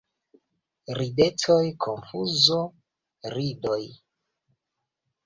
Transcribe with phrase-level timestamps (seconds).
[0.99, 2.57] Ridetoj, konfuzo,
[3.35, 3.79] ridoj.